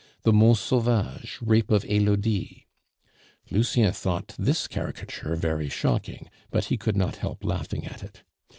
[0.23, 2.65] The Mont Sauvage, Rape of Elodie."
[3.51, 8.23] (Lucien though this caricature very shocking, but he could not help laughing at it.)